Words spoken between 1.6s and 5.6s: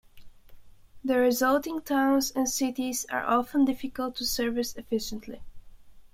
towns and cities are often difficult to service efficiently.